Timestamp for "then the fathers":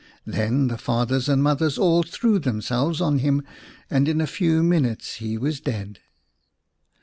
0.25-1.29